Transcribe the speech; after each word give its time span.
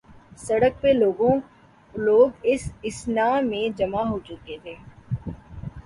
سڑک 0.45 0.73
پہ 0.81 0.91
لوگ 1.95 2.29
اس 2.51 2.63
اثناء 2.89 3.39
میں 3.49 3.67
جمع 3.77 4.03
ہوچکے 4.11 4.57
تھے۔ 4.63 4.75